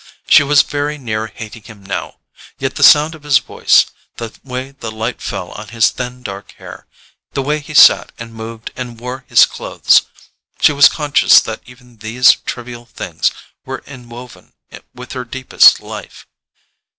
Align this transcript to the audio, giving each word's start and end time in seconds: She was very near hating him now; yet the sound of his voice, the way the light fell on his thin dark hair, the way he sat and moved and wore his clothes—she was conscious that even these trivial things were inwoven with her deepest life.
She 0.27 0.41
was 0.41 0.63
very 0.63 0.97
near 0.97 1.27
hating 1.27 1.61
him 1.65 1.83
now; 1.83 2.15
yet 2.57 2.73
the 2.75 2.81
sound 2.81 3.13
of 3.13 3.21
his 3.21 3.37
voice, 3.37 3.85
the 4.17 4.33
way 4.43 4.71
the 4.71 4.89
light 4.91 5.21
fell 5.21 5.51
on 5.51 5.67
his 5.67 5.91
thin 5.91 6.23
dark 6.23 6.53
hair, 6.53 6.87
the 7.33 7.43
way 7.43 7.59
he 7.59 7.75
sat 7.75 8.11
and 8.17 8.33
moved 8.33 8.71
and 8.75 8.99
wore 8.99 9.25
his 9.27 9.45
clothes—she 9.45 10.71
was 10.73 10.89
conscious 10.89 11.39
that 11.41 11.61
even 11.67 11.97
these 11.97 12.33
trivial 12.33 12.87
things 12.87 13.29
were 13.63 13.83
inwoven 13.85 14.53
with 14.95 15.11
her 15.11 15.23
deepest 15.23 15.81
life. 15.81 16.25